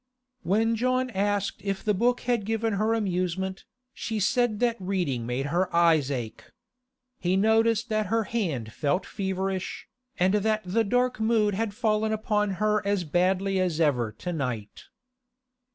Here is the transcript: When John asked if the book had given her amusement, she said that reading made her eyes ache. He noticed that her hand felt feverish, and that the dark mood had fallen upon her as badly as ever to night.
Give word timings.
When 0.41 0.75
John 0.75 1.11
asked 1.11 1.61
if 1.63 1.83
the 1.83 1.93
book 1.93 2.21
had 2.21 2.43
given 2.43 2.73
her 2.73 2.95
amusement, 2.95 3.65
she 3.93 4.19
said 4.19 4.59
that 4.59 4.77
reading 4.81 5.27
made 5.27 5.45
her 5.53 5.71
eyes 5.75 6.09
ache. 6.09 6.45
He 7.19 7.37
noticed 7.37 7.87
that 7.89 8.07
her 8.07 8.23
hand 8.23 8.73
felt 8.73 9.05
feverish, 9.05 9.87
and 10.17 10.33
that 10.33 10.63
the 10.65 10.83
dark 10.83 11.19
mood 11.19 11.53
had 11.53 11.75
fallen 11.75 12.11
upon 12.11 12.53
her 12.57 12.81
as 12.83 13.03
badly 13.03 13.59
as 13.59 13.79
ever 13.79 14.11
to 14.13 14.33
night. 14.33 14.85